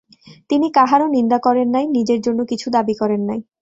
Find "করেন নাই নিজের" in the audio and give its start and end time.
1.45-2.19